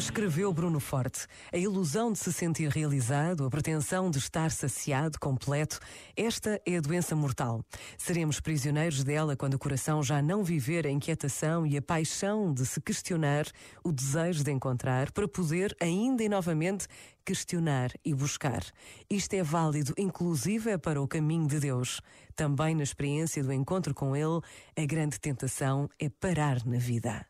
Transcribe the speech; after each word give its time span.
Escreveu 0.00 0.50
Bruno 0.50 0.80
Forte. 0.80 1.26
A 1.52 1.58
ilusão 1.58 2.10
de 2.10 2.18
se 2.18 2.32
sentir 2.32 2.70
realizado, 2.70 3.44
a 3.44 3.50
pretensão 3.50 4.10
de 4.10 4.16
estar 4.16 4.50
saciado, 4.50 5.20
completo, 5.20 5.78
esta 6.16 6.58
é 6.64 6.78
a 6.78 6.80
doença 6.80 7.14
mortal. 7.14 7.62
Seremos 7.98 8.40
prisioneiros 8.40 9.04
dela 9.04 9.36
quando 9.36 9.54
o 9.54 9.58
coração 9.58 10.02
já 10.02 10.22
não 10.22 10.42
viver 10.42 10.86
a 10.86 10.90
inquietação 10.90 11.66
e 11.66 11.76
a 11.76 11.82
paixão 11.82 12.50
de 12.54 12.64
se 12.64 12.80
questionar, 12.80 13.44
o 13.84 13.92
desejo 13.92 14.42
de 14.42 14.50
encontrar, 14.50 15.12
para 15.12 15.28
poder 15.28 15.76
ainda 15.78 16.24
e 16.24 16.30
novamente 16.30 16.88
questionar 17.22 17.90
e 18.02 18.14
buscar. 18.14 18.64
Isto 19.08 19.34
é 19.34 19.42
válido, 19.42 19.92
inclusive, 19.98 20.78
para 20.78 21.00
o 21.00 21.06
caminho 21.06 21.46
de 21.46 21.60
Deus. 21.60 22.00
Também 22.34 22.74
na 22.74 22.84
experiência 22.84 23.44
do 23.44 23.52
encontro 23.52 23.94
com 23.94 24.16
Ele, 24.16 24.40
a 24.74 24.86
grande 24.86 25.20
tentação 25.20 25.90
é 25.98 26.08
parar 26.08 26.64
na 26.64 26.78
vida. 26.78 27.29